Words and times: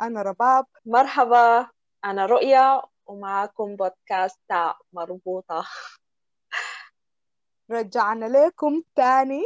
أنا 0.00 0.22
رباب. 0.22 0.66
مرحبا 0.86 1.68
أنا 2.04 2.26
رؤيا 2.26 2.82
ومعاكم 3.06 3.76
بودكاست 3.76 4.40
تاع 4.48 4.78
مربوطة. 4.92 5.66
رجعنا 7.70 8.26
لكم 8.26 8.82
تاني 8.96 9.44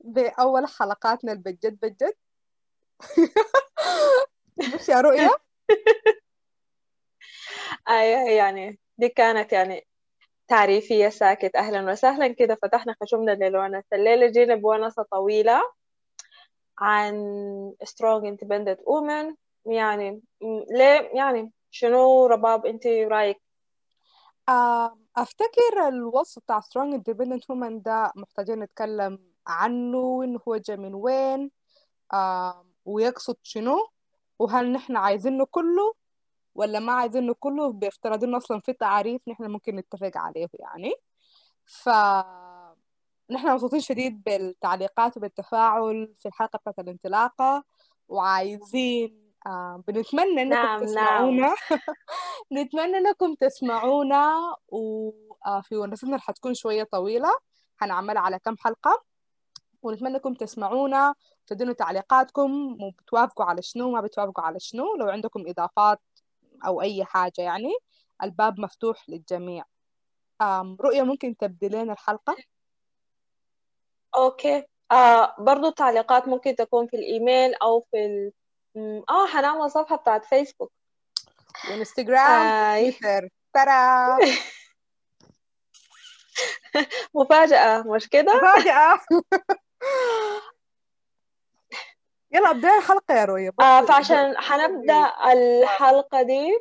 بأول 0.00 0.66
حلقاتنا 0.66 1.32
البجد 1.32 1.78
بجد. 1.82 2.14
مش 4.74 4.88
يا 4.88 5.00
رؤيا؟ 5.00 5.30
أي 7.88 8.36
يعني 8.36 8.78
دي 8.98 9.08
كانت 9.08 9.52
يعني 9.52 9.86
تعريفية 10.48 11.08
ساكت 11.08 11.56
أهلا 11.56 11.92
وسهلا 11.92 12.28
كده 12.28 12.58
فتحنا 12.62 12.96
خشمنا 13.02 13.30
للونس 13.30 13.84
الليلة 13.92 14.26
جينا 14.26 14.54
بونسة 14.54 15.02
طويلة 15.02 15.62
عن 16.78 17.14
strong 17.84 18.22
independent 18.24 18.78
women 18.78 19.34
يعني 19.66 20.22
ليه 20.70 21.10
يعني؟ 21.14 21.52
شنو 21.70 22.26
رباب 22.26 22.66
انت 22.66 22.86
رأيك؟ 22.86 23.42
أفتكر 25.16 25.88
الوصف 25.88 26.42
بتاع 26.42 26.60
strong 26.60 26.94
independent 26.98 27.42
woman 27.52 27.82
ده 27.82 28.12
محتاجين 28.16 28.58
نتكلم 28.60 29.18
عنه 29.46 29.98
وإنه 29.98 30.40
هو 30.48 30.56
جاي 30.56 30.76
من 30.76 30.94
وين 30.94 31.50
ويقصد 32.84 33.36
شنو 33.42 33.88
وهل 34.38 34.72
نحن 34.72 34.96
عايزينه 34.96 35.46
كله 35.50 35.94
ولا 36.54 36.78
ما 36.80 36.92
عايزينه 36.92 37.34
كله؟ 37.40 37.72
بافتراض 37.72 38.24
إنه 38.24 38.36
أصلا 38.36 38.60
في 38.60 38.72
تعريف 38.72 39.28
نحن 39.28 39.44
ممكن 39.50 39.76
نتفق 39.76 40.12
عليه 40.16 40.48
يعني. 40.54 40.94
ف 41.66 41.88
نحن 43.30 43.48
مبسوطين 43.52 43.80
شديد 43.80 44.22
بالتعليقات 44.24 45.16
وبالتفاعل 45.16 46.14
في 46.20 46.28
الحلقة 46.28 46.56
بتاعت 46.58 46.78
الانطلاقة 46.78 47.64
وعايزين 48.08 49.23
آه 49.46 49.82
بنتمنى 49.88 50.42
إنكم 50.42 50.54
نعم 50.54 50.64
نعم. 50.64 50.84
تسمعونا. 50.84 51.54
نتمنى 52.52 52.96
إنكم 52.98 53.34
تسمعونا 53.34 54.56
وفي 54.68 55.76
ونستنا 55.76 56.10
اللي 56.10 56.20
حتكون 56.20 56.54
شوية 56.54 56.82
طويلة. 56.82 57.28
هنعملها 57.80 58.22
على 58.22 58.38
كم 58.38 58.56
حلقة. 58.56 59.02
ونتمنى 59.82 60.14
إنكم 60.14 60.34
تسمعونا 60.34 61.14
تدونوا 61.46 61.74
تعليقاتكم 61.74 62.76
وبتوافقوا 62.82 63.44
على 63.44 63.62
شنو 63.62 63.90
ما 63.90 64.00
بتوافقوا 64.00 64.44
على 64.44 64.60
شنو. 64.60 64.96
لو 64.96 65.08
عندكم 65.08 65.44
إضافات 65.46 66.00
أو 66.66 66.82
أي 66.82 67.04
حاجة 67.04 67.32
يعني 67.38 67.72
الباب 68.22 68.60
مفتوح 68.60 69.08
للجميع. 69.08 69.64
رؤية 70.80 71.02
ممكن 71.02 71.36
تبدلين 71.36 71.90
الحلقة؟ 71.90 72.36
okay. 74.16 74.64
آه 74.92 75.34
برضو 75.38 75.68
التعليقات 75.68 76.28
ممكن 76.28 76.56
تكون 76.56 76.86
في 76.86 76.96
الإيميل 76.96 77.54
أو 77.54 77.80
في 77.80 78.32
آه 78.76 79.26
هنعمل 79.28 79.70
صفحة 79.70 79.96
بتاعت 79.96 80.24
فيسبوك 80.24 80.72
و 81.70 81.78
Instagram 81.78 82.50
أي 82.50 82.92
Twitter. 82.92 83.28
ترى. 83.54 84.18
مفاجأة 87.14 87.82
مش 87.82 88.08
كده؟ 88.08 88.34
مفاجأة. 88.34 89.00
يلا 92.32 92.50
ابدأ 92.50 92.76
الحلقة 92.78 93.14
يا 93.14 93.24
رؤية 93.24 93.50
آه 93.60 93.80
فعشان 93.86 94.36
حنبدأ 94.38 95.12
الحلقة 95.32 96.22
دي 96.22 96.58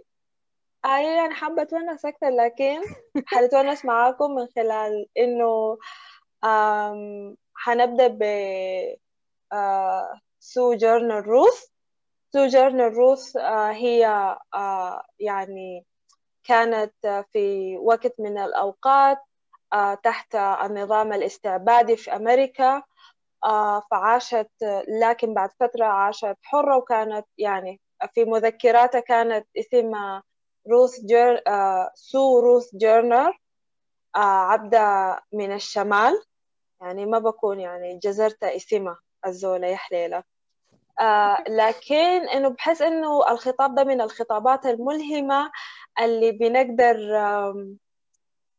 آه 0.85 0.97
يعني 0.97 1.33
حابة 1.33 1.61
أتونس 1.61 2.05
أكتر 2.05 2.29
لكن 2.29 2.81
حنتونس 3.25 3.85
معاكم 3.85 4.35
من 4.35 4.47
خلال 4.55 5.07
إنه 5.17 5.77
آم، 6.43 7.35
حنبدأ 7.55 8.07
ب 8.07 8.23
آه 9.53 10.19
Sojourner 10.39 11.27
Truth 11.27 11.63
Sojourner 12.33 12.93
Truth 12.93 13.37
آه 13.37 13.71
هي 13.71 14.05
آه 14.53 15.03
يعني 15.19 15.85
كانت 16.43 16.93
آه، 17.05 17.25
في 17.33 17.77
وقت 17.77 18.13
من 18.19 18.37
الأوقات 18.37 19.17
آه 19.73 19.93
تحت 19.95 20.35
النظام 20.35 21.13
الاستعبادي 21.13 21.97
في 21.97 22.15
أمريكا 22.15 22.83
آه 23.45 23.83
فعاشت 23.91 24.51
لكن 25.01 25.33
بعد 25.33 25.49
فترة 25.59 25.85
عاشت 25.85 26.37
حرة 26.43 26.77
وكانت 26.77 27.25
يعني 27.37 27.81
في 28.13 28.25
مذكراتها 28.25 28.99
كانت 29.01 29.47
اسمها 29.57 30.23
روث 30.71 30.99
جير 31.05 31.43
آه 31.47 31.91
سو 31.95 32.39
روث 32.39 32.75
جيرنر 32.75 33.39
آه 34.15 34.19
عبدة 34.19 35.19
من 35.33 35.51
الشمال. 35.53 36.23
يعني 36.81 37.05
ما 37.05 37.19
بكون 37.19 37.59
يعني 37.59 37.99
جزرت 38.03 38.43
اسمها 38.43 38.99
الزولة 39.27 39.67
يا 39.67 39.75
حليلة 39.77 40.23
آه 41.01 41.43
لكن 41.47 42.29
إنه 42.29 42.49
بحس 42.49 42.81
إنه 42.81 43.31
الخطاب 43.31 43.75
ده 43.75 43.83
من 43.83 44.01
الخطابات 44.01 44.65
الملهمة 44.65 45.51
اللي 46.01 46.31
بنقدر 46.31 47.17
آم، 47.17 47.77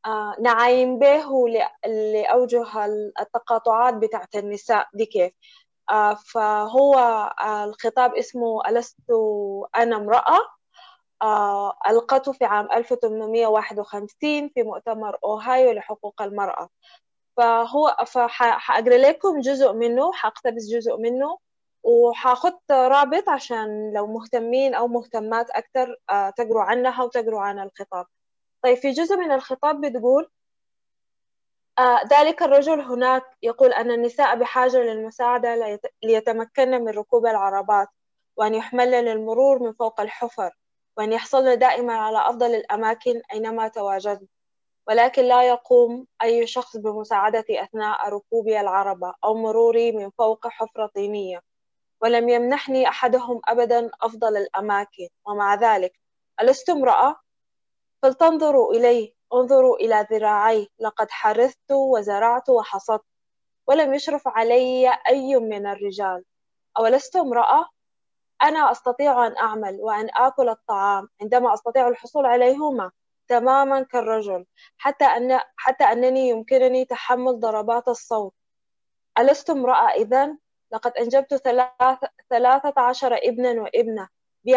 آه 0.06 0.36
نعاين 0.40 0.98
به 0.98 1.48
ل- 1.48 1.68
لأوجه 2.12 2.84
التقاطعات 3.20 3.94
بتاعت 3.94 4.34
النساء 4.36 4.86
دي 4.94 5.06
كيف. 5.06 5.32
آه 5.90 6.14
فهو 6.14 6.94
آه 7.40 7.64
الخطاب 7.64 8.14
اسمه 8.14 8.68
ألست 8.68 8.96
أنا 9.76 9.96
امرأة. 9.96 10.38
آه 11.22 11.74
ألقته 11.90 12.32
في 12.32 12.44
عام 12.44 12.68
1851 12.72 14.48
في 14.54 14.62
مؤتمر 14.62 15.18
أوهايو 15.24 15.72
لحقوق 15.72 16.22
المرأة. 16.22 16.68
فهو 17.36 17.96
فحأقرأ 18.06 18.96
لكم 18.96 19.40
جزء 19.40 19.72
منه 19.72 20.12
حأقتبس 20.12 20.62
جزء 20.72 20.96
منه. 20.96 21.38
وحاخد 21.84 22.52
رابط 22.70 23.28
عشان 23.28 23.92
لو 23.94 24.06
مهتمين 24.06 24.74
أو 24.74 24.88
مهتمات 24.88 25.50
أكتر 25.50 25.96
آه، 26.10 26.30
تقروا 26.30 26.62
عنها 26.62 27.02
وتقروا 27.04 27.40
عن 27.40 27.58
الخطاب. 27.60 28.06
طيب 28.62 28.76
في 28.76 28.90
جزء 28.90 29.16
من 29.16 29.32
الخطاب 29.32 29.80
بتقول 29.80 30.30
آه، 31.78 32.00
ذلك 32.10 32.42
الرجل 32.42 32.80
هناك 32.80 33.22
يقول 33.42 33.72
أن 33.72 33.90
النساء 33.90 34.36
بحاجة 34.36 34.76
للمساعدة 34.76 35.56
ليت- 35.56 35.92
ليتمكن 36.02 36.70
من 36.70 36.88
ركوب 36.88 37.26
العربات 37.26 37.88
وأن 38.36 38.54
يحملن 38.54 38.94
للمرور 39.04 39.58
من 39.62 39.72
فوق 39.72 40.00
الحفر 40.00 40.50
وأن 40.96 41.12
يحصلن 41.12 41.58
دائما 41.58 41.94
على 41.94 42.18
أفضل 42.30 42.54
الأماكن 42.54 43.22
أينما 43.32 43.68
تواجدن 43.68 44.26
ولكن 44.88 45.22
لا 45.22 45.42
يقوم 45.42 46.06
أي 46.22 46.46
شخص 46.46 46.76
بمساعدتي 46.76 47.62
أثناء 47.62 48.08
ركوبي 48.08 48.60
العربة 48.60 49.14
أو 49.24 49.34
مروري 49.34 49.92
من 49.92 50.10
فوق 50.10 50.46
حفرة 50.48 50.86
طينية. 50.94 51.40
ولم 52.00 52.28
يمنحني 52.28 52.88
أحدهم 52.88 53.40
أبدا 53.48 53.90
أفضل 54.02 54.36
الأماكن 54.36 55.08
ومع 55.26 55.54
ذلك 55.54 55.92
ألست 56.40 56.70
امرأة؟ 56.70 57.16
فلتنظروا 58.02 58.72
إلي 58.72 59.14
انظروا 59.34 59.76
إلى 59.76 60.06
ذراعي 60.10 60.68
لقد 60.78 61.10
حرثت 61.10 61.72
وزرعت 61.72 62.48
وحصدت 62.48 63.04
ولم 63.66 63.94
يشرف 63.94 64.28
علي 64.28 64.98
أي 65.08 65.36
من 65.36 65.66
الرجال 65.66 66.24
أولست 66.78 67.16
امرأة؟ 67.16 67.68
أنا 68.42 68.72
أستطيع 68.72 69.26
أن 69.26 69.36
أعمل 69.36 69.78
وأن 69.80 70.08
آكل 70.14 70.48
الطعام 70.48 71.08
عندما 71.22 71.54
أستطيع 71.54 71.88
الحصول 71.88 72.26
عليهما 72.26 72.90
تماما 73.28 73.82
كالرجل 73.82 74.46
حتى 74.78 75.04
أن 75.04 75.40
حتى 75.56 75.84
أنني 75.84 76.28
يمكنني 76.28 76.84
تحمل 76.84 77.40
ضربات 77.40 77.88
الصوت 77.88 78.34
ألست 79.18 79.50
امرأة 79.50 79.88
إذن؟ 79.88 80.38
لقد 80.72 80.92
أنجبت 80.92 81.34
ثلاث- 81.34 82.08
ثلاثة 82.30 82.80
عشر 82.80 83.14
ابنا 83.22 83.62
وابنة. 83.62 84.08
بي 84.44 84.56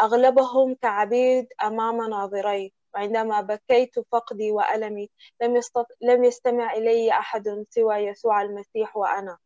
أغلبهم 0.00 0.74
كعبيد 0.74 1.46
أمام 1.62 2.10
ناظري. 2.10 2.72
وعندما 2.94 3.40
بكيت 3.40 3.94
فقدي 4.12 4.52
وألمي 4.52 5.10
لم, 5.42 5.56
يستط... 5.56 5.86
لم 6.00 6.24
يستمع 6.24 6.72
إلي 6.74 7.10
أحد 7.10 7.64
سوى 7.70 7.94
يسوع 7.96 8.42
المسيح 8.42 8.96
وأنا. 8.96 9.38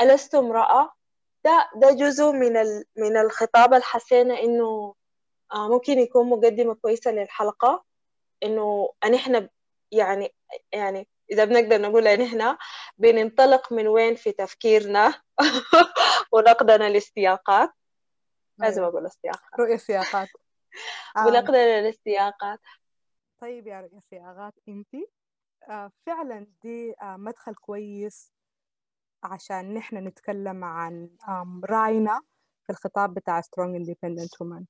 ألست 0.00 0.34
امرأة؟ 0.34 0.92
ده 1.44 1.68
ده 1.76 1.90
جزء 1.90 2.32
من 2.32 2.56
ال... 2.56 2.84
من 2.96 3.16
الخطاب 3.16 3.74
الحسينة 3.74 4.38
إنه 4.38 4.94
آه 5.52 5.68
ممكن 5.68 5.98
يكون 5.98 6.28
مقدمة 6.30 6.74
كويسة 6.74 7.10
للحلقة. 7.10 7.84
إنه 8.42 8.92
أن 9.04 9.14
إحنا 9.14 9.48
يعني 9.92 10.34
يعني 10.72 11.08
إذا 11.30 11.44
بنقدر 11.44 11.80
نقول 11.80 12.06
إن 12.06 12.22
إحنا 12.22 12.58
بننطلق 12.98 13.72
من 13.72 13.88
وين 13.88 14.14
في 14.14 14.32
تفكيرنا 14.32 15.14
ونقدنا 16.32 16.88
للسياقات 16.88 17.70
لازم 18.58 18.82
أيوة. 18.82 18.92
أقول 18.92 19.06
السياقات 19.06 19.60
رؤية 19.60 19.76
سياقات 19.76 20.28
آم، 21.16 21.26
ونقدنا 21.26 21.80
للسياقات 21.88 22.60
طيب 23.40 23.66
يا 23.66 23.80
رؤية 23.80 24.00
سياقات 24.10 24.54
انتي 24.68 25.06
آه، 25.68 25.90
فعلا 26.06 26.46
دي 26.62 26.94
آه، 27.02 27.16
مدخل 27.16 27.54
كويس 27.54 28.32
عشان 29.22 29.74
نحن 29.74 29.96
نتكلم 29.96 30.64
عن 30.64 31.10
آم، 31.28 31.64
رأينا 31.64 32.20
في 32.66 32.70
الخطاب 32.72 33.14
بتاع 33.14 33.40
strong 33.40 33.78
independent 33.78 34.30
woman 34.46 34.62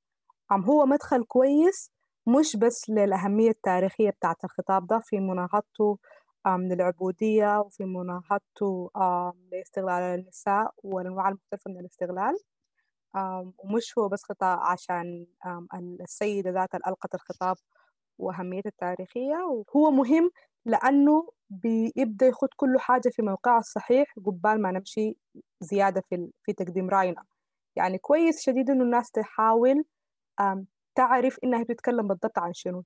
هو 0.52 0.87
مدخل 0.87 1.25
كويس 1.25 1.91
مش 2.26 2.56
بس 2.56 2.91
للأهمية 2.91 3.50
التاريخية 3.50 4.11
بتاعت 4.11 4.44
الخطاب 4.44 4.87
ده 4.87 4.99
في 5.05 5.20
مناهضته 5.20 5.99
من 6.47 6.73
العبودية 6.73 7.61
وفي 7.61 7.85
مناهضته 7.85 8.91
لاستغلال 9.53 10.21
النساء 10.21 10.75
والأنواع 10.83 11.29
المختلفة 11.29 11.71
من 11.71 11.81
الاستغلال. 11.81 12.39
ومش 13.59 13.99
هو 13.99 14.09
بس 14.09 14.23
خطاب 14.25 14.59
عشان 14.59 15.27
السيدة 16.01 16.51
ذاتها 16.51 16.81
ألقت 16.89 17.15
الخطاب 17.15 17.57
وأهميته 18.19 18.69
التاريخية 18.69 19.37
وهو 19.37 19.91
مهم 19.91 20.31
لأنه 20.65 21.29
بيبدأ 21.51 22.27
يخد 22.27 22.49
كل 22.57 22.79
حاجة 22.79 23.09
في 23.09 23.23
موقعها 23.23 23.59
الصحيح 23.59 24.15
قبال 24.27 24.63
ما 24.63 24.71
نمشي 24.71 25.17
زيادة 25.61 26.03
في 26.11 26.31
في 26.43 26.53
تقديم 26.53 26.91
رأينا. 26.91 27.25
يعني 27.77 27.99
كويس 27.99 28.41
شديد 28.43 28.71
إنه 28.71 28.85
الناس 28.85 29.11
تحاول 29.11 29.85
تعرف 30.95 31.39
إنها 31.45 31.63
بتتكلم 31.63 32.09
بالضبط 32.09 32.39
عن 32.39 32.53
شنو. 32.55 32.85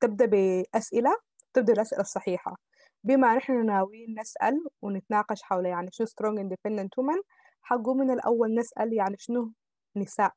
تبدأ 0.00 0.26
بأسئلة 0.26 1.16
تبدأ 1.58 1.72
الأسئلة 1.72 2.00
الصحيحة. 2.00 2.56
بما 3.04 3.36
نحن 3.36 3.66
ناويين 3.66 4.20
نسأل 4.20 4.64
ونتناقش 4.82 5.42
حول 5.42 5.66
يعني 5.66 5.88
شو 5.92 6.04
strong 6.04 6.36
independent 6.38 6.88
woman 7.00 7.22
حقو 7.62 7.94
من 7.94 8.10
الأول 8.10 8.54
نسأل 8.54 8.92
يعني 8.92 9.16
شنو 9.18 9.52
نساء؟ 9.96 10.32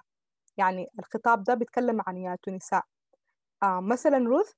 يعني 0.58 0.88
الخطاب 1.00 1.44
ده 1.44 1.54
بيتكلم 1.54 2.02
عن 2.08 2.18
ياتو 2.18 2.52
نساء. 2.52 2.84
آه 3.64 3.80
مثلا 3.80 4.18
روث 4.18 4.52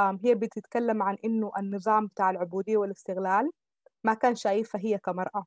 آه 0.00 0.18
هي 0.24 0.34
بتتكلم 0.34 1.02
عن 1.02 1.16
إنه 1.24 1.52
النظام 1.58 2.06
بتاع 2.06 2.30
العبودية 2.30 2.76
والاستغلال 2.76 3.50
ما 4.04 4.14
كان 4.14 4.34
شايفها 4.34 4.80
هي 4.80 4.98
كمرأة. 4.98 5.44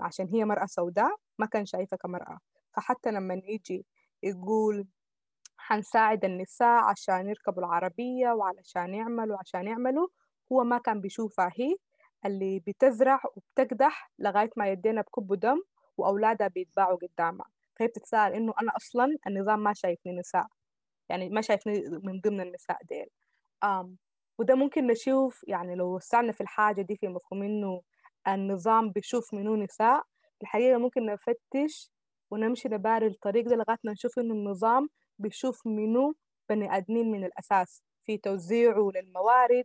عشان 0.00 0.28
هي 0.28 0.44
مرأة 0.44 0.66
سوداء 0.66 1.16
ما 1.38 1.46
كان 1.46 1.66
شايفها 1.66 1.96
كمرأة. 1.96 2.38
فحتى 2.76 3.10
لما 3.10 3.34
يجي 3.34 3.86
يقول 4.22 4.86
حنساعد 5.66 6.24
النساء 6.24 6.82
عشان 6.84 7.28
يركبوا 7.28 7.62
العربية 7.62 8.30
وعلشان 8.30 8.94
يعملوا 8.94 9.36
عشان 9.40 9.66
يعملوا. 9.66 10.08
هو 10.52 10.64
ما 10.64 10.78
كان 10.78 11.00
بيشوفها 11.00 11.52
هي 11.56 11.76
اللي 12.26 12.60
بتزرع 12.66 13.20
وبتقدح 13.36 14.10
لغاية 14.18 14.50
ما 14.56 14.68
يدينا 14.68 15.00
بكبوا 15.00 15.36
دم 15.36 15.62
وأولادها 15.96 16.48
بيتباعوا 16.48 16.98
قدامها 16.98 17.46
فهي 17.76 17.88
بتتساءل 17.88 18.32
إنه 18.34 18.54
أنا 18.62 18.76
أصلا 18.76 19.16
النظام 19.26 19.58
ما 19.62 19.72
شايفني 19.74 20.12
نساء 20.18 20.46
يعني 21.08 21.28
ما 21.28 21.40
شايفني 21.40 21.82
من 22.02 22.20
ضمن 22.20 22.40
النساء 22.40 22.78
ديل. 22.84 23.06
أم 23.64 23.96
وده 24.38 24.54
ممكن 24.54 24.86
نشوف 24.86 25.44
يعني 25.48 25.74
لو 25.74 25.96
وسعنا 25.96 26.32
في 26.32 26.40
الحاجة 26.40 26.82
دي 26.82 26.96
في 26.96 27.08
مفهوم 27.08 27.42
إنه 27.42 27.82
النظام 28.28 28.90
بيشوف 28.90 29.34
منو 29.34 29.56
نساء. 29.56 30.02
الحقيقة 30.42 30.78
ممكن 30.78 31.06
نفتش 31.06 31.90
ونمشي 32.30 32.68
نباري 32.68 33.06
الطريق 33.06 33.48
ده 33.48 33.56
لغاية 33.56 33.78
ما 33.84 33.92
نشوف 33.92 34.18
إنه 34.18 34.34
النظام 34.34 34.88
بيشوف 35.18 35.66
منو 35.66 36.14
بني 36.48 36.76
آدمين 36.76 37.10
من 37.12 37.24
الأساس 37.24 37.82
في 38.04 38.18
توزيعه 38.18 38.90
للموارد 38.94 39.64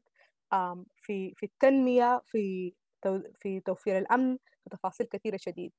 في 0.98 1.33
في 1.36 1.44
التنمية 1.44 2.21
في 2.25 2.74
في 3.42 3.59
توفير 3.59 3.98
الأمن 3.98 4.38
في 4.63 4.69
تفاصيل 4.71 5.07
كثيرة 5.07 5.38
شديد. 5.38 5.71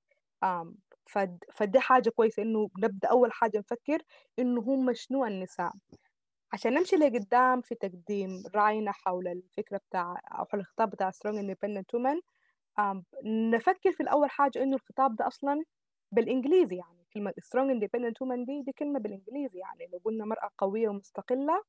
فدي 1.53 1.81
حاجة 1.81 2.11
كويسة 2.11 2.43
إنه 2.43 2.69
نبدأ 2.83 3.09
أول 3.09 3.33
حاجة 3.33 3.59
نفكر 3.59 3.99
إنه 4.39 4.61
هم 4.61 4.93
شنو 4.95 5.27
النساء. 5.27 5.73
عشان 6.53 6.75
نمشي 6.75 6.97
لقدام 6.97 7.61
في 7.63 7.75
تقديم 7.75 8.43
رأينا 8.55 8.93
حول 8.93 9.29
الفكرة 9.29 9.77
بتاع 9.91 10.17
أو 10.33 10.45
حول 10.45 10.61
الخطاب 10.61 10.91
بتاع 10.91 11.11
strong 11.11 11.35
independent 11.43 11.87
women 11.99 12.21
نفكر 13.27 13.93
في 13.93 14.03
الأول 14.03 14.31
حاجة 14.31 14.63
إنه 14.63 14.77
الخطاب 14.77 15.17
ده 15.17 15.27
أصلا 15.27 15.65
بالإنجليزي 16.13 16.77
يعني. 16.77 17.02
كلمة 17.15 17.33
strong 17.41 17.71
independent 17.75 18.15
woman 18.25 18.47
دي 18.47 18.63
دي 18.63 18.73
كلمة 18.73 18.99
بالإنجليزي 18.99 19.59
يعني 19.59 19.91
لو 19.93 20.01
قلنا 20.05 20.25
مرأة 20.25 20.51
قوية 20.59 20.89
ومستقلة. 20.89 21.63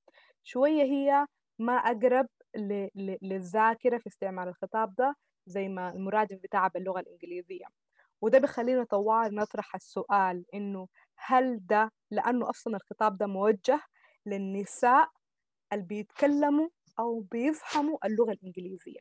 شوية 0.44 0.84
هي 0.84 1.28
ما 1.60 1.74
أقرب 1.74 2.28
للذاكرة 3.22 3.98
في 3.98 4.08
استعمال 4.08 4.48
الخطاب 4.48 4.96
ده 4.96 5.16
زي 5.46 5.68
ما 5.68 5.90
المرادف 5.90 6.40
بتاعها 6.44 6.68
باللغة 6.68 7.00
الإنجليزية. 7.00 7.66
وده 8.22 8.40
بيخلينا 8.40 8.84
طوال 8.84 9.36
نطرح 9.36 9.76
السؤال 9.76 10.46
إنه 10.54 10.88
هل 11.18 11.66
ده 11.68 11.92
لأنه 12.12 12.50
أصلا 12.50 12.76
الخطاب 12.76 13.18
ده 13.18 13.28
موجه 13.28 13.82
للنساء 14.26 15.10
اللي 15.74 15.86
بيتكلموا 15.86 16.70
أو 17.00 17.20
بيفهموا 17.20 17.98
اللغة 18.06 18.32
الإنجليزية؟ 18.32 19.00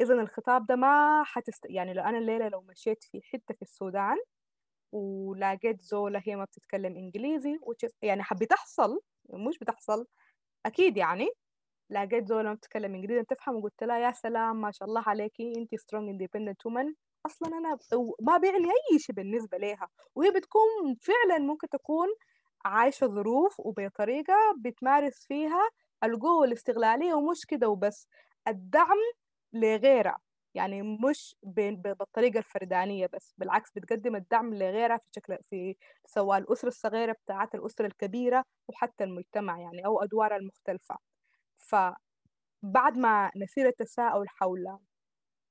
إذا 0.00 0.14
الخطاب 0.14 0.66
ده 0.66 0.76
ما 0.76 1.22
حتست 1.26 1.66
يعني 1.70 1.94
لو 1.94 2.02
أنا 2.02 2.18
الليلة 2.18 2.48
لو 2.48 2.60
مشيت 2.60 3.04
في 3.04 3.22
حتة 3.22 3.54
في 3.54 3.62
السودان 3.62 4.16
ولقيت 4.94 5.82
زولة 5.82 6.22
هي 6.26 6.36
ما 6.36 6.44
بتتكلم 6.44 6.96
إنجليزي 6.96 7.58
يعني 8.02 8.22
بتحصل 8.40 9.00
مش 9.30 9.58
بتحصل 9.58 10.06
أكيد 10.66 10.96
يعني 10.96 11.28
لقيت 11.90 12.26
زولة 12.28 12.48
ما 12.48 12.54
بتتكلم 12.54 12.94
إنجليزي 12.94 13.22
بتفهم 13.22 13.56
وقلت 13.56 13.84
لها 13.84 13.98
يا 13.98 14.12
سلام 14.12 14.60
ما 14.60 14.70
شاء 14.72 14.88
الله 14.88 15.02
عليكي 15.06 15.52
أنت 15.58 15.74
strong 15.74 16.08
independent 16.10 16.66
woman 16.66 16.94
أصلا 17.26 17.48
أنا 17.58 17.78
ما 18.20 18.36
بيعني 18.38 18.66
أي 18.92 18.98
شيء 18.98 19.14
بالنسبة 19.16 19.58
لها 19.58 19.88
وهي 20.14 20.30
بتكون 20.30 20.94
فعلا 21.02 21.38
ممكن 21.38 21.68
تكون 21.68 22.08
عايشة 22.64 23.06
ظروف 23.06 23.60
وبطريقة 23.60 24.34
بتمارس 24.58 25.26
فيها 25.28 25.70
القوة 26.04 26.44
الاستغلالية 26.44 27.14
ومش 27.14 27.46
كده 27.48 27.68
وبس. 27.68 28.08
الدعم 28.48 28.98
لغيرها. 29.52 30.18
يعني 30.54 30.82
مش 30.82 31.36
بالطريقة 31.42 32.38
الفردانية 32.38 33.06
بس 33.12 33.34
بالعكس 33.38 33.72
بتقدم 33.76 34.16
الدعم 34.16 34.54
لغيرها 34.54 34.96
في 34.98 35.04
شكل 35.16 35.38
في 35.50 35.76
سواء 36.06 36.38
الأسرة 36.38 36.68
الصغيرة 36.68 37.12
بتاعت 37.12 37.54
الأسرة 37.54 37.86
الكبيرة 37.86 38.44
وحتى 38.68 39.04
المجتمع 39.04 39.60
يعني 39.60 39.86
أو 39.86 40.02
أدوارها 40.02 40.36
المختلفة. 40.36 40.96
فبعد 41.58 42.98
ما 42.98 43.30
نسير 43.36 43.68
التساؤل 43.68 44.28
حول 44.28 44.78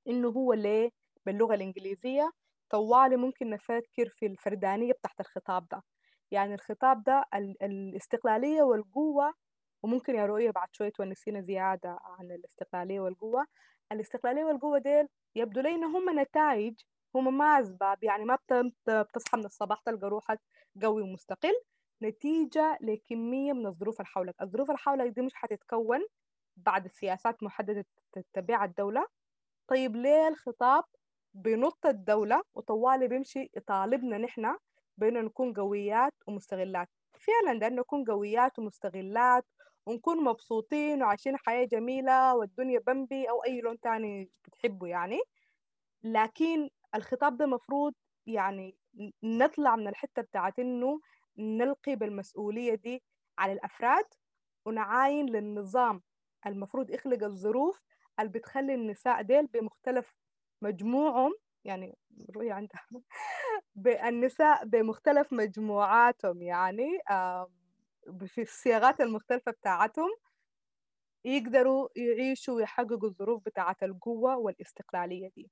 إنه 0.08 0.30
هو 0.30 0.54
ليه 0.54 0.90
باللغة 1.26 1.56
الإنجليزية 1.56 2.32
طوالي 2.70 3.18
ممكن 3.18 3.50
نفكر 3.50 4.10
في 4.18 4.26
الفردانية 4.26 4.94
بتاعت 4.94 5.20
الخطاب 5.20 5.68
ده. 5.72 5.84
يعني 6.32 6.54
الخطاب 6.56 7.04
ده 7.04 7.24
الاستقلالية 7.64 8.64
والقوة 8.64 9.34
وممكن 9.84 10.16
يا 10.16 10.26
رؤية 10.26 10.52
بعد 10.52 10.68
شوية 10.72 10.90
تونسينا 10.90 11.42
زيادة 11.42 12.00
عن 12.02 12.32
الاستقلالية 12.32 13.00
والقوة. 13.00 13.46
الاستقلالية 13.92 14.44
والقوة 14.46 14.80
ديل 14.80 15.08
يبدو 15.36 15.62
لي 15.62 15.70
إن 15.70 15.84
هم 15.84 16.20
نتائج 16.20 16.80
هم 17.16 17.38
ما 17.38 17.60
أسباب 17.60 18.04
يعني 18.04 18.26
ما 18.26 18.38
بتصحى 18.88 19.38
من 19.38 19.46
الصباح 19.46 19.80
تلقى 19.80 20.08
روحك 20.10 20.40
قوي 20.84 21.02
ومستقل. 21.02 21.54
نتيجة 22.02 22.78
لكمية 22.82 23.54
من 23.54 23.68
الظروف 23.68 23.96
اللي 24.00 24.08
حولك. 24.08 24.36
الظروف 24.42 24.70
اللي 24.70 24.78
حولك 24.78 25.12
دي 25.12 25.22
مش 25.22 25.34
حتتكون 25.34 26.00
بعد 26.58 26.88
سياسات 26.88 27.44
محددة 27.44 27.86
تتبعها 28.12 28.66
الدولة. 28.66 29.08
طيب 29.68 29.96
ليه 29.96 30.28
الخطاب 30.28 30.84
بنط 31.34 31.86
الدولة 31.86 32.44
وطوالي 32.56 33.08
بيمشي 33.08 33.50
يطالبنا 33.58 34.18
نحن 34.18 34.58
بأنه 34.98 35.22
نكون 35.22 35.54
قويات 35.54 36.14
ومستغلات؟ 36.28 36.90
فعلا 37.14 37.58
لأنه 37.60 37.82
نكون 37.82 38.04
قويات 38.06 38.60
ومستغلات 38.60 39.46
ونكون 39.86 40.24
مبسوطين 40.24 41.04
وعايشين 41.04 41.38
حياة 41.38 41.66
جميلة 41.66 42.36
والدنيا 42.36 42.80
بمبي 42.80 43.30
أو 43.30 43.44
أي 43.44 43.62
لون 43.62 43.80
تاني 43.80 44.30
بتحبه 44.48 44.88
يعني. 44.88 45.20
لكن 46.04 46.70
الخطاب 46.96 47.38
ده 47.38 47.46
مفروض 47.46 47.94
يعني 48.28 48.78
نطلع 49.24 49.76
من 49.76 49.88
الحتة 49.88 50.22
بتاعت 50.22 50.60
إنه 50.60 51.00
نلقي 51.38 51.96
بالمسؤولية 51.96 52.76
دي 52.76 53.04
على 53.40 53.54
الأفراد 53.54 54.06
ونعاين 54.66 55.26
للنظام 55.30 56.02
المفروض 56.48 56.90
يخلق 56.92 57.24
الظروف 57.24 57.82
اللي 58.20 58.32
بتخلي 58.32 58.74
النساء 58.76 59.22
ديل 59.22 59.48
بمختلف 59.48 60.16
مجموعهم 60.62 61.34
يعني 61.66 61.98
رؤية 62.36 62.54
عندها 62.54 62.82
النساء 64.10 64.66
بمختلف 64.66 65.34
مجموعاتهم 65.34 66.42
يعني 66.42 67.00
في 68.28 68.42
الصياغات 68.42 69.02
المختلفة 69.02 69.52
بتاعتهم 69.52 70.10
يقدروا 71.26 71.90
يعيشوا 71.96 72.56
ويحققوا 72.56 73.10
الظروف 73.10 73.44
بتاعة 73.46 73.76
القوة 73.84 74.38
والاستقلالية 74.38 75.32
دي. 75.36 75.52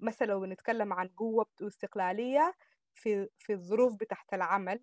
مثلا 0.00 0.26
لو 0.26 0.40
بنتكلم 0.40 0.92
عن 0.92 1.08
قوة 1.08 1.46
واستقلالية 1.60 2.54
في 2.94 3.28
في 3.38 3.52
الظروف 3.52 3.94
بتاعت 3.94 4.34
العمل 4.34 4.80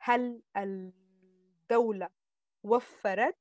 هل 0.00 0.42
الدولة 0.56 2.08
وفرت 2.62 3.38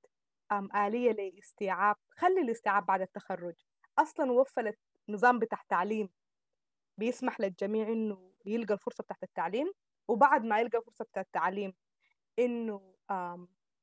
أم 0.51 0.75
آلية 0.75 1.12
لاستيعاب 1.12 1.96
خلي 2.10 2.41
الاستيعاب 2.41 2.86
بعد 2.86 3.01
التخرج. 3.01 3.55
أصلا 4.00 4.31
وفرت 4.31 4.79
نظام 5.10 5.39
بتاع 5.39 5.60
تعليم 5.70 6.10
بيسمح 6.98 7.39
للجميع 7.39 7.88
إنه 7.88 8.31
يلقى 8.46 8.74
الفرصة 8.74 9.03
بتاعت 9.03 9.24
التعليم 9.24 9.72
وبعد 10.08 10.43
ما 10.46 10.60
يلقى 10.60 10.77
الفرصة 10.77 11.05
بتاعت 11.05 11.25
التعليم 11.25 11.74
إنه 12.41 12.93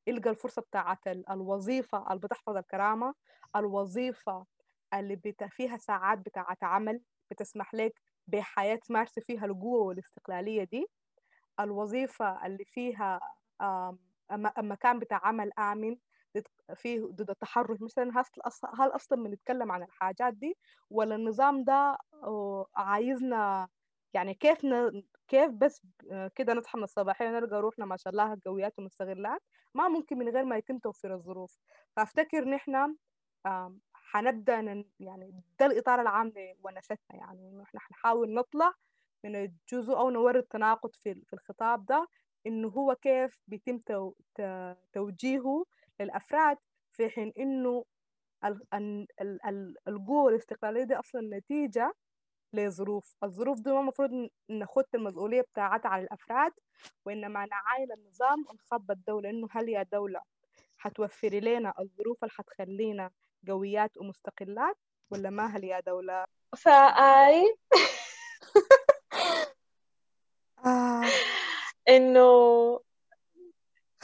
يلقى 0.07 0.31
الفرصة 0.31 0.63
بتاعت 0.63 0.99
الوظيفة 1.31 2.07
اللي 2.09 2.21
بتحفظ 2.21 2.57
الكرامة 2.57 3.15
الوظيفة 3.57 4.47
اللي 4.95 5.17
بت... 5.17 5.45
فيها 5.45 5.77
ساعات 5.77 6.19
بتاعت 6.19 6.65
عمل 6.65 7.01
بتسمح 7.31 7.75
لك 7.75 8.01
بحياة 8.27 8.77
تمارسي 8.77 9.21
فيها 9.21 9.45
القوة 9.47 9.81
والاستقلالية 9.83 10.65
دي 10.65 10.87
الوظيفة 11.61 12.47
اللي 12.47 12.65
فيها 12.65 13.21
مكان 14.59 14.99
بتاع 14.99 15.21
عمل 15.25 15.53
آمن 15.59 15.97
فيه 16.75 17.01
ضد 17.07 17.31
التحرش 17.31 17.79
مثلا 17.83 18.11
هل 18.79 18.89
أصلا 18.97 19.23
بنتكلم 19.25 19.73
عن 19.73 19.83
الحاجات 19.83 20.35
دي 20.35 20.57
ولا 20.91 21.15
النظام 21.17 21.65
ده 21.65 21.99
عايزنا 22.77 23.69
يعني 24.15 24.35
كيف. 24.35 24.59
كيف 25.29 25.51
بس 25.51 25.83
كده 26.35 26.55
نصحى 26.55 26.79
من 26.79 26.85
الصباحية 26.85 27.29
نلقى 27.31 27.61
روحنا 27.61 27.85
ما 27.87 27.97
شاء 27.97 28.11
الله 28.11 28.39
قويات 28.47 28.79
ومستغلات 28.79 29.43
ما 29.75 29.89
ممكن 29.89 30.19
من 30.19 30.29
غير 30.29 30.45
ما 30.45 30.57
يتم 30.57 30.79
توفير 30.79 31.15
الظروف 31.15 31.59
فأفتكر 31.97 32.45
نحن 32.45 32.97
حنبدأ. 33.95 34.85
يعني 35.01 35.43
ده 35.61 35.67
الإطار 35.67 36.01
العام 36.01 36.33
لونستنا 36.65 36.99
يعني 37.11 37.49
إنه 37.49 37.63
إحنا 37.63 37.81
حنحاول 37.81 38.35
نطلع 38.35 38.73
من 39.25 39.37
الجزء 39.37 39.97
أو 39.97 40.11
نوري 40.11 40.39
التناقض 40.39 40.95
في 40.95 41.33
الخطاب 41.33 41.87
ده 41.87 42.09
إنه 42.47 42.69
هو 42.69 42.95
كيف 42.95 43.41
بيتم 43.47 43.79
تو... 43.79 44.13
توجيهه 44.93 45.65
للأفراد 46.01 46.57
في 46.93 47.09
حين 47.11 47.33
إنه 47.39 47.85
القوة 49.89 50.31
الاستقلالية 50.31 50.85
دي 50.85 50.95
أصلا 50.95 51.39
نتيجة 51.39 51.95
لظروف 52.53 53.17
الظروف 53.25 53.61
دي 53.61 53.71
المفروض 53.71 54.29
ناخد 54.49 54.85
المسؤولية 54.95 55.41
بتاعتها 55.41 55.89
على 55.89 56.03
الأفراد 56.03 56.53
وإنما 57.05 57.47
نعاين 57.47 57.93
النظام 57.93 58.45
ونخبى 58.49 58.93
الدولة 58.93 59.31
إنه 59.31 59.49
هل 59.51 59.69
يا 59.69 59.83
دولة 59.83 60.21
حتوفري 60.79 61.41
لنا 61.41 61.75
الظروف 61.81 62.25
اللي 62.25 62.33
حتخلينا 62.33 63.11
قويات 63.49 63.99
ومستقلات 63.99 64.77
ولا 65.11 65.31
ما 65.31 65.47
هل 65.47 65.65
يا 65.65 65.81
دولة 65.81 66.25
فأي 66.57 67.57
آه. 70.67 71.05
إنه 71.89 72.81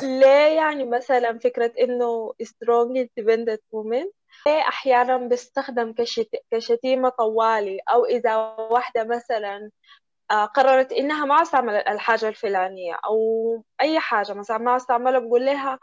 ليه 0.02 0.56
يعني 0.56 0.84
مثلا 0.84 1.38
فكرة 1.38 1.72
إنه 1.80 2.32
strong 2.42 2.98
independent 2.98 3.60
women 3.74 4.06
ليه 4.46 4.60
أحيانا 4.68 5.16
بيستخدم 5.16 5.92
كشت... 5.92 6.30
كشتيمة 6.50 7.08
طوالي؟ 7.08 7.78
أو 7.88 8.04
إذا 8.04 8.36
واحدة 8.70 9.04
مثلا 9.04 9.70
قررت 10.30 10.92
إنها 10.92 11.24
ما 11.24 11.42
استعمل 11.42 11.74
الحاجة 11.74 12.28
الفلانية 12.28 12.94
أو 13.04 13.18
أي 13.80 14.00
حاجة 14.00 14.32
مثلا 14.32 14.58
ما 14.58 14.76
استعملها 14.76 15.20
بقول 15.20 15.46
لها 15.46 15.78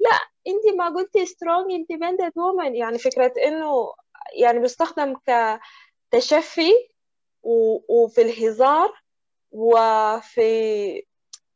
لا 0.00 0.10
أنت 0.46 0.76
ما 0.76 0.88
قلتي 0.88 1.26
strong 1.26 1.66
independent 1.70 2.32
woman. 2.32 2.74
يعني 2.74 2.98
فكرة 2.98 3.32
إنه 3.46 3.94
يعني 4.40 4.58
بيستخدم 4.58 5.16
كتشفي 6.12 6.72
و... 7.42 7.78
وفي 7.88 8.22
الهزار 8.22 9.02
وفي 9.52 10.20
في 10.22 11.13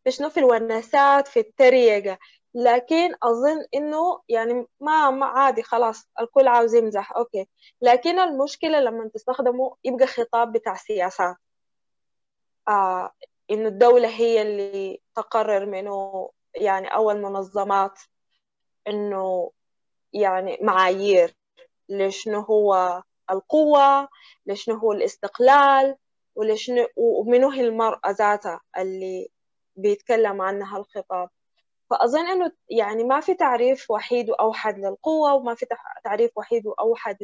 شنو؟ 0.09 0.31
في 0.31 0.41
الوناسات 0.41 1.29
في 1.29 1.41
التريقة. 1.41 2.19
لكن 2.55 3.15
أظن 3.23 3.65
إنه 3.75 4.21
يعني 4.29 4.67
ما, 4.81 5.11
ما 5.11 5.27
عادي 5.27 5.63
خلاص 5.63 6.09
الكل 6.21 6.49
عاوز 6.49 6.75
يمزح. 6.75 7.13
أوكي. 7.17 7.49
لكن 7.83 8.19
المشكلة 8.19 8.81
لما 8.81 9.11
تستخدمه 9.15 9.77
يبقى 9.85 10.07
خطاب 10.07 10.53
بتاع 10.53 10.75
سياسات. 10.77 11.37
آه 12.69 13.13
إنه 13.51 13.69
الدولة 13.69 14.09
هي 14.09 14.43
اللي 14.43 15.01
تقرر 15.17 15.67
منه 15.67 16.31
يعني 16.55 16.95
أول 16.95 17.23
منظمات 17.23 17.99
إنه 18.89 19.51
يعني 20.13 20.59
معايير 20.63 21.35
لشنو 21.89 22.41
هو 22.41 23.03
القوة 23.31 24.09
لشنو 24.47 24.75
هو 24.77 24.93
الاستقلال 24.93 25.97
ولشنو 26.35 26.87
ومنو 26.97 27.51
هي 27.51 27.61
المرأة 27.61 28.11
ذاتها 28.11 28.61
اللي 28.79 29.29
بيتكلم 29.79 30.43
عنها 30.43 30.79
الخطاب 30.79 31.29
فأظن 31.91 32.27
أنه 32.27 32.53
يعني 32.71 33.05
ما 33.05 33.21
في 33.21 33.35
تعريف 33.35 33.91
وحيد 33.91 34.31
وأوحد 34.31 34.79
للقوة 34.79 35.35
وما 35.35 35.55
في 35.55 35.67
تعريف 36.05 36.31
وحيد 36.37 36.67
وأوحد 36.67 37.17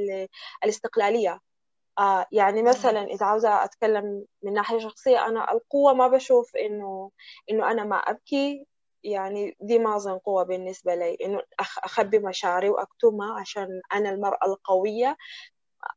للاستقلالية 0.64 1.40
آه 1.99 2.26
يعني 2.32 2.62
مثلا 2.62 3.04
إذا 3.04 3.26
عاوزة 3.26 3.64
أتكلم 3.64 4.25
من 4.42 4.52
ناحية 4.52 4.78
شخصية 4.78 5.26
أنا 5.26 5.52
القوة 5.52 5.92
ما 5.94 6.08
بشوف 6.08 6.56
إنه 6.56 7.11
إنه 7.50 7.70
أنا 7.70 7.84
ما 7.84 7.96
أبكي. 7.96 8.66
يعني 9.04 9.56
دي 9.61 9.78
ما 9.78 9.96
أظن 9.96 10.18
قوة 10.18 10.42
بالنسبة 10.42 10.94
لي 10.94 11.16
إنه 11.25 11.42
أخبي 11.61 12.18
مشاعري 12.18 12.68
وأكتمها 12.70 13.40
عشان 13.40 13.80
أنا 13.94 14.11
المرأة 14.11 14.46
القوية. 14.46 15.16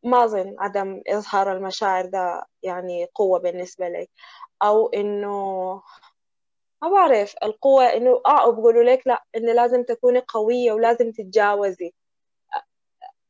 ما 0.03 0.23
أظن 0.25 0.55
عدم 0.59 1.01
إظهار 1.07 1.51
المشاعر 1.51 2.05
ده 2.05 2.45
يعني 2.63 3.07
قوة 3.15 3.39
بالنسبة 3.39 3.89
لي. 3.89 4.07
أو 4.63 4.87
إنه 4.87 5.81
ما 6.81 6.89
بعرف 6.89 7.35
القوة 7.43 7.83
إنه 7.85 8.21
آه 8.25 8.51
بيقولوا 8.51 8.83
لك 8.83 9.07
لا 9.07 9.23
إنه 9.35 9.53
لازم 9.53 9.83
تكوني 9.83 10.19
قوية 10.27 10.71
ولازم 10.71 11.11
تتجاوزي. 11.11 11.93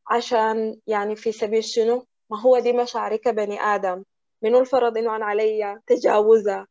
عشان 0.08 0.80
يعني 0.88 1.16
في 1.16 1.32
سبيل 1.32 1.64
شنو؟ 1.64 2.06
ما 2.30 2.42
هو 2.42 2.60
دي 2.60 2.74
مشاعري 2.74 3.18
كبني 3.18 3.62
آدم. 3.62 4.04
منو 4.42 4.60
الفرض 4.60 4.98
إنه 4.98 5.16
أنا 5.16 5.26
علي 5.26 5.82
تجاوزها 5.88 6.68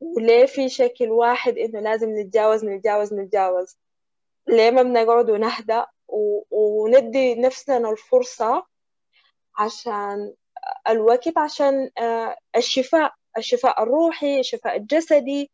وليه 0.00 0.46
في 0.46 0.68
شكل 0.68 1.10
واحد 1.10 1.58
إنه 1.58 1.80
لازم 1.80 2.18
نتجاوز 2.18 2.64
نتجاوز 2.64 3.14
نتجاوز؟ 3.14 3.76
ليه 4.46 4.70
ما 4.70 4.82
بنقعد 4.82 5.30
ونهدأ. 5.30 5.86
وندي 6.50 7.34
نفسنا 7.34 7.90
الفرصة 7.90 8.66
عشان 9.58 10.34
الوقت؟ 10.88 11.38
عشان 11.38 11.90
الشفاء 12.56 13.14
الشفاء 13.38 13.82
الروحي 13.82 14.40
الشفاء 14.40 14.76
الجسدي. 14.76 15.50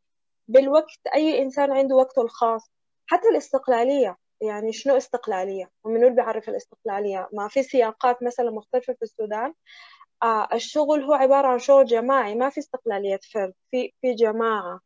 بالوقت 0.49 0.99
أي 1.15 1.43
إنسان 1.43 1.73
عنده 1.73 1.97
وقته 1.97 2.23
الخاص 2.23 2.71
حتى 3.07 3.29
الاستقلالية. 3.29 4.17
يعني 4.41 4.73
شنو 4.73 4.97
استقلالية؟ 4.97 5.71
ومنو 5.85 6.03
اللي 6.03 6.11
بيعرف 6.17 6.49
الاستقلالية؟ 6.49 7.29
ما 7.33 7.49
في 7.49 7.63
سياقات 7.63 8.23
مثلا 8.23 8.51
مختلفة 8.51 8.93
في 8.93 9.03
السودان. 9.03 9.55
آه 10.23 10.49
الشغل 10.53 11.03
هو 11.03 11.15
عبارة 11.15 11.47
عن 11.47 11.59
شغل 11.59 11.85
جماعي. 11.85 12.35
ما 12.35 12.51
في 12.51 12.61
استقلالية 12.61 13.19
فرد. 13.33 13.53
في 13.71 13.93
في 14.01 14.15
جماعة. 14.15 14.81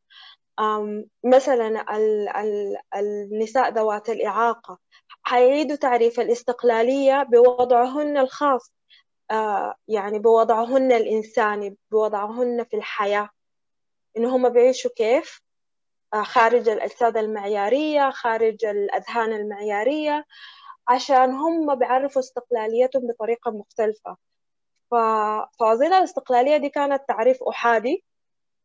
مثلا 1.25 1.97
ال 1.97 2.29
ال 2.29 2.77
النساء 2.95 3.71
ذوات 3.73 4.11
الإعاقة. 4.11 4.79
حيعيدوا 5.23 5.77
تعريف 5.77 6.21
الاستقلالية 6.21 7.23
بوضعهن 7.23 8.17
الخاص. 8.19 8.73
آه 9.31 9.75
يعني 9.89 10.19
بوضعهن 10.19 10.93
الإنساني 10.93 11.77
بوضعهن 11.91 12.65
في 12.65 12.77
الحياة. 12.77 13.29
إنه 14.17 14.37
هم 14.37 14.49
بيعيشوا 14.49 14.91
كيف؟ 14.97 15.43
خارج 16.15 16.69
الأجساد 16.69 17.17
المعيارية 17.17 18.11
خارج 18.11 18.65
الأذهان 18.65 19.33
المعيارية 19.33 20.25
عشان 20.89 21.31
هم 21.31 21.75
بيعرفوا 21.75 22.23
استقلاليتهم 22.23 23.07
بطريقة 23.07 23.51
مختلفة. 23.51 24.17
فأظن 24.91 25.93
الاستقلالية 25.93 26.57
دي 26.57 26.69
كانت 26.69 27.03
تعريف 27.09 27.43
أحادي 27.43 28.05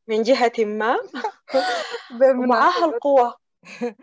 من 0.07 0.21
جهة 0.21 0.51
ما 0.59 0.97
ومعها 2.21 2.85
القوة 2.85 3.35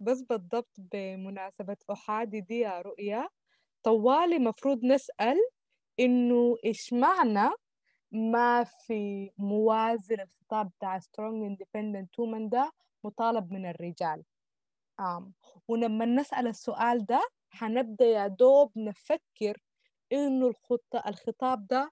بس 0.00 0.20
بالضبط 0.20 0.76
بمناسبة 0.92 1.76
أحادي 1.90 2.40
دي 2.40 2.58
يا 2.58 2.80
رؤيا 2.80 3.28
طوالي 3.82 4.38
مفروض 4.38 4.84
نسأل 4.84 5.36
إنه 6.00 6.56
إيش 6.64 6.92
معنى 6.92 7.50
ما 8.12 8.64
في 8.64 9.30
موازن 9.38 10.20
الخطاب 10.20 10.70
بتاع 10.78 10.98
strong 10.98 11.50
independent 11.50 12.08
woman 12.20 12.48
ده 12.50 12.72
مطالب 13.04 13.52
من 13.52 13.66
الرجال 13.66 14.24
آم. 15.00 15.32
ولما 15.68 16.04
نسأل 16.04 16.46
السؤال 16.46 17.06
ده 17.06 17.28
حنبدأ 17.50 18.04
يا 18.04 18.26
دوب 18.26 18.72
نفكر 18.78 19.62
إنه 20.12 20.46
الخط... 20.48 20.96
الخطاب 21.06 21.66
ده 21.66 21.90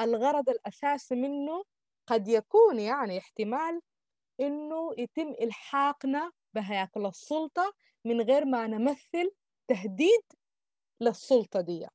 الغرض 0.00 0.48
الأساسي 0.50 1.14
منه 1.14 1.64
قد 2.06 2.28
يكون 2.28 2.80
يعني 2.80 3.18
احتمال 3.18 3.80
إنه 4.40 4.90
يتم 4.98 5.28
إلحاقنا 5.40 6.32
بهياكل 6.54 7.06
السلطة 7.06 7.72
من 8.04 8.20
غير 8.20 8.44
ما 8.44 8.66
نمثل 8.66 9.30
تهديد 9.68 10.22
للسلطة 11.00 11.60
دي 11.60 11.86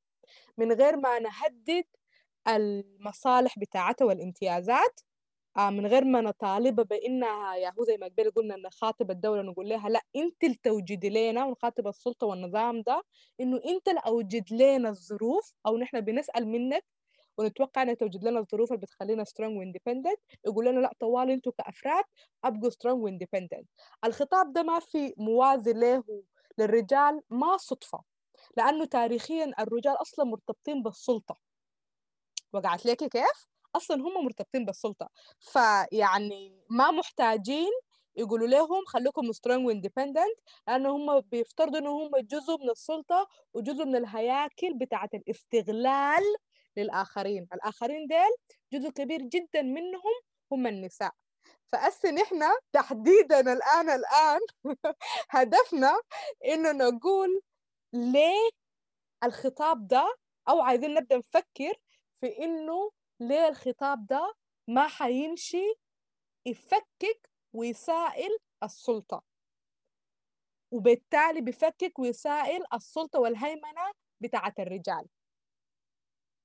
من 0.58 0.72
غير 0.72 0.98
ما 0.98 1.20
نهدد 1.20 1.86
المصالح 2.48 3.60
بتاعتها 3.60 4.06
والامتيازات 4.06 5.00
من 5.58 5.88
غير 5.88 6.06
ما 6.06 6.22
نطالبها 6.22 6.86
بإنها 6.86 7.56
يا 7.56 7.74
هو 7.80 7.84
زي 7.84 7.98
ما 7.98 8.08
قبل 8.08 8.32
قلنا 8.32 8.56
نخاطب 8.58 9.12
الدولة 9.12 9.42
نقول 9.42 9.70
لها 9.70 9.90
لا 9.90 10.02
أنت 10.16 10.44
اللي 10.44 10.58
توجدي 10.64 11.10
لنا 11.10 11.46
ونخاطب 11.46 11.88
السلطة 11.88 12.28
والنظام 12.28 12.82
ده 12.82 13.04
إنه 13.40 13.62
أنت 13.66 13.88
اللي 13.88 14.02
أوجد 14.08 14.54
لنا 14.54 14.90
الظروف 14.90 15.54
أو 15.68 15.78
نحن 15.78 16.02
بنسأل 16.02 16.48
منك 16.48 16.86
ونتوقع 17.38 17.82
إنها 17.82 17.94
توجد 17.94 18.24
لنا 18.24 18.40
الظروف 18.40 18.72
اللي 18.72 18.82
بتخلينا 18.82 19.24
strong 19.24 19.58
و 19.58 19.63
independent 19.63 20.20
يقول 20.46 20.66
لنا 20.66 20.80
لا 20.80 20.92
طوال 21.00 21.30
أنتوا 21.32 21.52
كأفراد 21.58 22.04
أبقوا 22.44 22.70
strong 22.70 23.04
و 23.04 23.09
independent 23.09 23.68
الخطاب 24.06 24.54
ده 24.54 24.64
ما 24.64 24.80
في 24.80 25.14
موازي 25.18 25.74
له 25.74 26.04
للرجال 26.58 27.22
ما 27.30 27.58
صدفة 27.58 28.04
لأنه 28.58 28.86
تاريخيا 28.86 29.54
الرجال 29.60 30.02
أصلا 30.02 30.26
مرتبطين 30.26 30.84
بالسلطة. 30.84 31.38
وقعت 32.54 32.86
لك 32.86 33.04
كيف؟ 33.04 33.48
أصلا 33.76 34.02
هم 34.02 34.24
مرتبطين 34.26 34.66
بالسلطة 34.66 35.10
فيعني 35.40 36.66
ما 36.70 36.92
محتاجين 36.92 37.72
يقولوا 38.16 38.48
لهم 38.48 38.86
خليكم 38.88 39.32
strong 39.32 39.68
و 39.68 39.74
independent 39.74 40.40
لأن 40.68 40.86
هم 40.86 41.20
بيفترضوا 41.20 41.80
إن 41.80 41.88
هم 41.88 42.12
جزء 42.22 42.58
من 42.58 42.70
السلطة 42.70 43.28
وجزء 43.54 43.86
من 43.86 43.96
الهياكل 43.96 44.74
بتاعة 44.74 45.10
الاستغلال 45.14 46.24
للآخرين. 46.78 47.48
الآخرين 47.54 48.08
ديل 48.08 48.60
جزء 48.74 48.90
كبير 48.90 49.22
جدا 49.22 49.62
منهم 49.62 50.14
هم 50.52 50.68
النساء. 50.68 51.12
فأسن 51.68 52.18
إحنا 52.20 52.56
تحديدا 52.74 53.40
الآن 53.54 53.90
الآن 53.90 54.40
هدفنا 55.30 56.00
إنه 56.46 56.72
نقول 56.72 57.42
ليه 57.94 58.50
الخطاب 59.24 59.88
ده 59.88 60.16
أو 60.50 60.62
عايزين 60.62 60.94
نبدأ 60.94 61.18
نفكر 61.18 61.74
في 62.22 62.38
إنه 62.44 62.92
ليه 63.22 63.48
الخطاب 63.48 64.06
ده 64.08 64.34
ما 64.68 64.88
حيمشي 64.88 65.74
يفكك 66.46 67.30
ويسائل 67.54 68.38
السلطة. 68.64 69.24
وبالتالي 70.72 71.42
بيفكك 71.42 72.00
ويسائل 72.00 72.64
السلطة 72.74 73.20
والهيمنة 73.20 73.92
بتاعة 74.22 74.54
الرجال. 74.60 75.08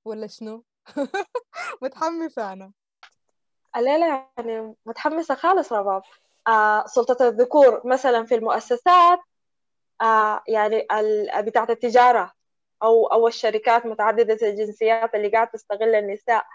ولا 0.05 0.27
شنو؟ 0.27 0.63
متحمسة 1.81 2.53
أنا. 2.53 2.71
الليلة 3.77 4.29
يعني 4.37 4.75
متحمسة 4.85 5.35
خالص 5.35 5.73
رباب. 5.73 6.01
آه 6.47 6.85
سلطة 6.85 7.27
الذكور 7.27 7.87
مثلا 7.87 8.25
في 8.25 8.35
المؤسسات 8.35 9.19
آه 10.01 10.43
يعني 10.47 10.87
بتاعة 11.41 11.67
التجارة. 11.69 12.36
أو 12.83 13.07
أو 13.07 13.27
الشركات 13.27 13.85
متعددة 13.85 14.37
الجنسيات 14.41 15.15
اللي 15.15 15.27
قاعدة 15.29 15.51
تستغل 15.53 15.95
النساء 15.95 16.45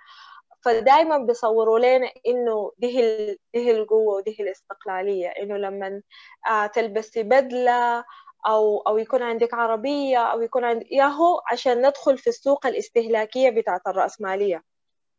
فدايما 0.61 1.19
بيصوروا 1.19 1.79
لنا 1.79 2.11
إنه 2.27 2.73
دي. 2.79 3.39
دي 3.55 3.71
القوة 3.71 4.15
ودي 4.15 4.37
الاستقلالية 4.41 5.29
إنه 5.29 5.57
لما 5.57 6.03
آه 6.51 6.67
تلبسي 6.67 7.23
بدلة 7.23 8.05
أو 8.47 8.79
أو 8.81 8.99
يكون 8.99 9.23
عندك 9.23 9.55
عربية 9.55 10.19
أو 10.19 10.43
يكون 10.43 10.65
عندك 10.65 10.93
ياهو 10.93 11.41
عشان 11.53 11.87
ندخل 11.87 12.19
في 12.19 12.27
السوق 12.27 12.67
الاستهلاكية 12.67 13.51
بتاعت 13.51 13.81
الرأسمالية 13.87 14.63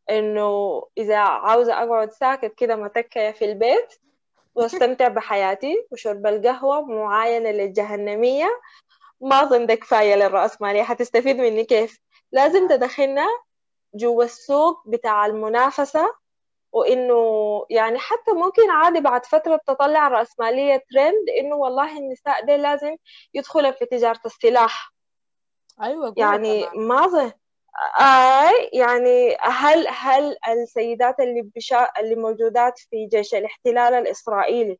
إنه 0.10 0.84
إذا 0.98 1.18
عاوزة 1.18 1.74
أقعد 1.74 2.12
ساكت 2.12 2.54
كده 2.58 2.76
متكيه 2.76 3.32
في 3.32 3.46
البيت 3.46 3.94
واستمتع 4.56 5.08
بحياتي 5.08 5.88
وشرب 5.92 6.28
القهوة 6.28 6.82
معاينة 6.82 7.52
للجهنمية 7.52 8.48
ما 9.24 9.42
اظن 9.44 9.66
ده 9.66 9.76
كفايه 9.76 10.16
للراسماليه 10.16 10.84
حتستفيد 10.84 11.38
مني 11.38 11.64
كيف؟ 11.64 12.00
لازم 12.32 12.68
تدخلنا 12.68 13.28
جوا 13.96 14.24
السوق 14.24 14.84
بتاع 14.88 15.26
المنافسة 15.26 16.16
وإنه 16.72 17.66
يعني 17.70 18.00
حتى 18.00 18.32
ممكن 18.32 18.70
عادي 18.70 19.00
بعد 19.00 19.26
فترة 19.26 19.60
تطلع 19.68 20.08
الرأسمالية 20.08 20.84
ترند 20.92 21.30
إنه 21.40 21.56
والله 21.56 21.98
النساء 21.98 22.46
دي 22.46 22.58
لازم 22.58 22.96
يدخلوا 23.34 23.72
في 23.72 23.86
تجارة 23.86 24.20
السلاح. 24.26 24.94
أيوة 25.82 26.14
يعني 26.18 26.70
ما 26.76 27.08
ظن 27.08 27.32
آه 28.00 28.52
يعني 28.74 29.38
هل 29.42 29.88
هل 29.90 30.38
السيدات 30.48 31.20
اللي 31.20 31.42
بشا 31.56 31.88
اللي 32.00 32.16
موجودات 32.16 32.80
في 32.80 33.06
جيش 33.06 33.36
الاحتلال 33.36 33.94
الإسرائيلي 33.94 34.80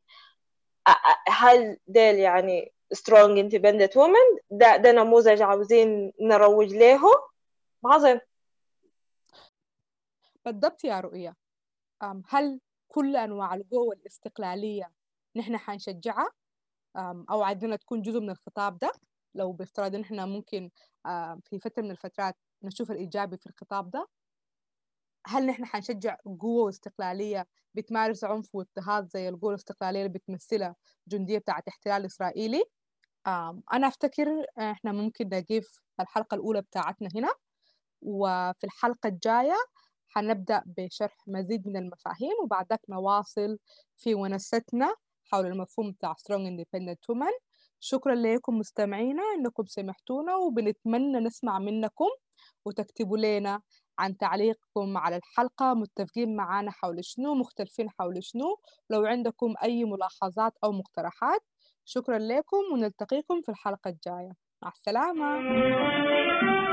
هل 1.28 1.78
ديل 1.86 2.18
يعني 2.18 2.73
strong 2.94 3.38
independent 3.38 3.92
women 3.94 4.38
ده 4.50 4.76
ده 4.76 4.92
نموذج 4.92 5.42
عاوزين 5.42 6.12
نروج 6.20 6.74
له 6.74 7.00
أظن 7.86 8.20
بالضبط 10.44 10.84
يا 10.84 11.00
رؤية. 11.00 11.36
هل 12.28 12.60
كل 12.88 13.16
أنواع 13.16 13.54
القوة 13.54 13.94
الاستقلالية 13.94 14.90
نحن 15.36 15.56
حنشجعها؟ 15.56 16.30
أو 17.30 17.42
عايزينها 17.42 17.76
تكون 17.76 18.02
جزء 18.02 18.20
من 18.20 18.30
الخطاب 18.30 18.78
ده؟ 18.78 18.92
لو 19.34 19.52
بافتراض 19.52 19.96
نحن 19.96 20.20
ممكن 20.28 20.70
في 21.42 21.58
فترة 21.58 21.82
من 21.82 21.90
الفترات 21.90 22.36
نشوف 22.62 22.90
الإيجابي 22.90 23.36
في 23.36 23.46
الخطاب 23.46 23.90
ده؟ 23.90 24.08
هل 25.26 25.46
نحن 25.46 25.64
حنشجع 25.64 26.16
قوة 26.40 26.64
واستقلالية 26.64 27.46
بتمارس 27.74 28.24
عنف 28.24 28.54
واضطهاد 28.54 29.08
زي 29.08 29.28
القوة 29.28 29.50
الاستقلالية 29.50 30.06
اللي 30.06 30.18
بتمثلها 30.18 30.76
جندية 31.08 31.38
بتاعت 31.38 31.68
احتلال 31.68 32.04
إسرائيلي؟ 32.04 32.64
أنا 33.72 33.88
أفتكر 33.88 34.46
إحنا 34.58 34.92
ممكن 34.92 35.28
نقف 35.28 35.80
الحلقة 36.00 36.34
الأولى 36.34 36.62
بتاعتنا 36.62 37.08
هنا 37.14 37.34
وفي 38.02 38.64
الحلقة 38.64 39.08
الجاية 39.08 39.56
حنبدأ 40.08 40.62
بشرح 40.66 41.16
مزيد 41.26 41.68
من 41.68 41.76
المفاهيم 41.76 42.32
وبعدك 42.44 42.80
نواصل 42.88 43.58
في 43.96 44.14
ونستنا 44.14 44.94
حول 45.24 45.46
المفهوم 45.46 45.92
بتاع 45.92 46.14
Strong 46.14 46.40
Independent 46.50 47.14
Women. 47.14 47.40
شكرا 47.80 48.14
لكم 48.14 48.58
مستمعينا 48.58 49.22
إنكم 49.38 49.64
سمحتونا 49.66 50.36
وبنتمنى 50.36 51.18
نسمع 51.20 51.58
منكم 51.58 52.08
وتكتبوا 52.64 53.18
لنا 53.18 53.60
عن 53.98 54.16
تعليقكم 54.16 54.98
على 54.98 55.16
الحلقة 55.16 55.74
متفقين 55.74 56.36
معنا 56.36 56.70
حول 56.70 57.04
شنو 57.04 57.34
مختلفين 57.34 57.90
حول 57.90 58.24
شنو. 58.24 58.60
لو 58.90 59.04
عندكم 59.06 59.54
أي 59.62 59.84
ملاحظات 59.84 60.52
أو 60.64 60.72
مقترحات 60.72 61.40
شكرا 61.84 62.18
لكم 62.18 62.56
ونلتقيكم 62.72 63.42
في 63.42 63.48
الحلقة 63.48 63.88
الجاية. 63.88 64.32
مع 64.62 64.68
السلامة. 64.68 66.63